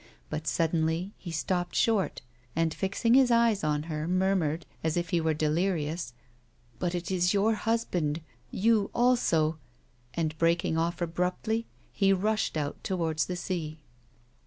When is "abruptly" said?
11.03-11.67